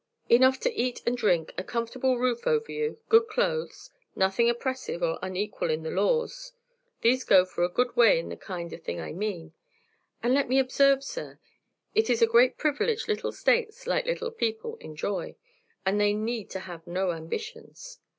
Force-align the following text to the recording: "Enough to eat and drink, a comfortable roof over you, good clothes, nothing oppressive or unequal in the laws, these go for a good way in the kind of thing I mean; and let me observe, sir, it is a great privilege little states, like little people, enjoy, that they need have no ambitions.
"Enough 0.29 0.59
to 0.61 0.73
eat 0.73 1.03
and 1.05 1.15
drink, 1.15 1.53
a 1.59 1.63
comfortable 1.63 2.17
roof 2.17 2.47
over 2.47 2.71
you, 2.71 2.97
good 3.07 3.27
clothes, 3.27 3.91
nothing 4.15 4.49
oppressive 4.49 5.03
or 5.03 5.19
unequal 5.21 5.69
in 5.69 5.83
the 5.83 5.91
laws, 5.91 6.53
these 7.01 7.23
go 7.23 7.45
for 7.45 7.63
a 7.63 7.69
good 7.69 7.95
way 7.95 8.17
in 8.17 8.29
the 8.29 8.35
kind 8.35 8.73
of 8.73 8.81
thing 8.81 8.99
I 8.99 9.11
mean; 9.13 9.53
and 10.23 10.33
let 10.33 10.49
me 10.49 10.57
observe, 10.57 11.03
sir, 11.03 11.37
it 11.93 12.09
is 12.09 12.19
a 12.19 12.25
great 12.25 12.57
privilege 12.57 13.07
little 13.07 13.31
states, 13.31 13.85
like 13.85 14.07
little 14.07 14.31
people, 14.31 14.75
enjoy, 14.77 15.35
that 15.85 15.95
they 15.99 16.15
need 16.15 16.51
have 16.53 16.87
no 16.87 17.11
ambitions. 17.11 17.99